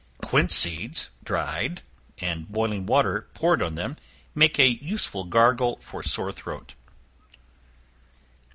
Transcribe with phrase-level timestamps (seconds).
[0.19, 1.83] Quince seeds dried,
[2.17, 3.97] and boiling water poured on them,
[4.33, 6.73] make a useful gargle for sore throat.